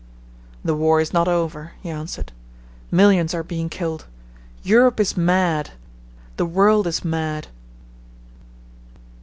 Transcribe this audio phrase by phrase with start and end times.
[0.65, 2.31] "The war is not over," he answered.
[2.89, 4.07] "Millions are being killed.
[4.63, 5.73] Europe is mad.
[6.37, 7.45] The world is mad."